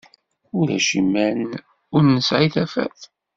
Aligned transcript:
Ulac 0.59 0.89
iman 0.99 1.41
ur 1.95 2.01
nesɛi 2.05 2.47
tafat. 2.53 3.01